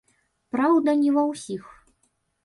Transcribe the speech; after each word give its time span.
Праўда, 0.53 0.95
не 1.01 1.11
ва 1.17 1.23
ўсіх. 1.31 1.63